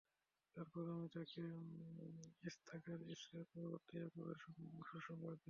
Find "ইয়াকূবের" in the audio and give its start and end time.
3.97-4.37